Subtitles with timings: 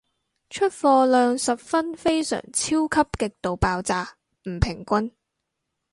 [0.49, 4.17] 出貨量十分非常超級極度爆炸
[4.49, 5.13] 唔平均